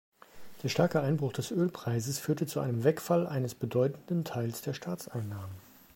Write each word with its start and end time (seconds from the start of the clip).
Der 0.63 0.69
starke 0.69 0.99
Einbruch 0.99 1.31
des 1.33 1.51
Ölpreises 1.51 2.17
führte 2.17 2.47
zu 2.47 2.59
einem 2.59 2.83
Wegfall 2.83 3.27
eines 3.27 3.53
bedeutenden 3.53 4.23
Teils 4.25 4.63
der 4.63 4.73
Staatseinnahmen. 4.73 5.55